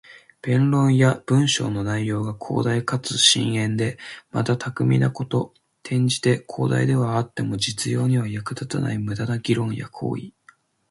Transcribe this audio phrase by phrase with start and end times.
[0.41, 3.99] 弁論や文章の内容が広大かつ深遠で、
[4.31, 5.53] また巧みなこと。
[5.85, 10.31] 転じて、広大ではあっても実用には役立たない無駄な議論や行為。